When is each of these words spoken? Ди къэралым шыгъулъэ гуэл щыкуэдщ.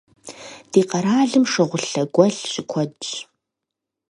Ди 0.71 0.81
къэралым 0.89 1.43
шыгъулъэ 1.51 2.03
гуэл 2.13 2.35
щыкуэдщ. 2.51 3.09